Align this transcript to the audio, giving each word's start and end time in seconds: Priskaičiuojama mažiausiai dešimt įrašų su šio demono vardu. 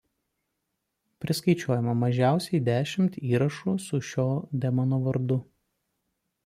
Priskaičiuojama 1.23 1.93
mažiausiai 2.03 2.63
dešimt 2.71 3.21
įrašų 3.33 3.75
su 3.89 4.01
šio 4.13 4.27
demono 4.67 5.03
vardu. 5.09 5.41